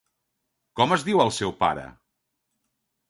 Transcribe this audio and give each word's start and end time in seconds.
Com 0.79 0.95
es 0.95 1.05
diu 1.09 1.21
el 1.27 1.31
seu 1.41 1.53
pare? 1.61 1.85